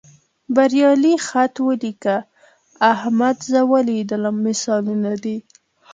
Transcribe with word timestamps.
بریالي 0.55 1.13
خط 1.27 1.55
ولیکه، 1.67 2.17
احمد 2.93 3.37
زه 3.51 3.59
ولیدلم 3.71 4.35
مثالونه 4.47 5.13
دي. 5.23 5.37